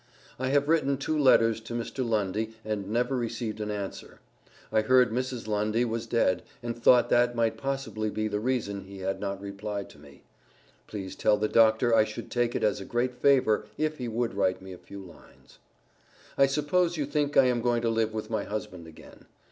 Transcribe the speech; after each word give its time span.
I 0.39 0.47
have 0.47 0.67
written 0.67 0.97
two 0.97 1.15
letters 1.15 1.61
to 1.61 1.77
Dr. 1.77 2.01
Lundy 2.01 2.55
and 2.65 2.89
never 2.89 3.15
received 3.15 3.59
an 3.61 3.69
answer. 3.69 4.19
I 4.71 4.81
heard 4.81 5.11
Mrs. 5.11 5.47
Lundy 5.47 5.85
was 5.85 6.07
dead, 6.07 6.41
and 6.63 6.75
thought 6.75 7.09
that 7.09 7.35
might 7.35 7.55
possibly 7.55 8.09
be 8.09 8.27
the 8.27 8.39
reason 8.39 8.85
he 8.85 8.97
had 9.01 9.19
not 9.19 9.39
replied 9.39 9.91
to 9.91 9.99
me. 9.99 10.23
Please 10.87 11.15
tell 11.15 11.37
the 11.37 11.47
Doctor 11.47 11.93
I 11.93 12.03
should 12.03 12.31
take 12.31 12.55
it 12.55 12.63
as 12.63 12.81
a 12.81 12.83
great 12.83 13.13
favor 13.13 13.67
if 13.77 13.99
he 13.99 14.07
would 14.07 14.33
write 14.33 14.59
me 14.59 14.73
a 14.73 14.77
few 14.79 15.05
lines. 15.05 15.59
I 16.35 16.47
suppose 16.47 16.97
you 16.97 17.05
think 17.05 17.37
I 17.37 17.45
am 17.45 17.61
going 17.61 17.83
to 17.83 17.89
live 17.91 18.11
with 18.11 18.27
my 18.27 18.43
husband 18.43 18.87
again. 18.87 19.27